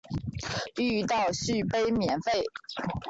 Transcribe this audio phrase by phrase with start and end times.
[0.77, 2.43] 遇到续杯免费